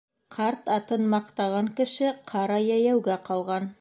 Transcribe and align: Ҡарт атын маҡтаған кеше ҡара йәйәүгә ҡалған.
Ҡарт 0.35 0.71
атын 0.75 1.05
маҡтаған 1.11 1.69
кеше 1.81 2.09
ҡара 2.33 2.57
йәйәүгә 2.67 3.19
ҡалған. 3.29 3.69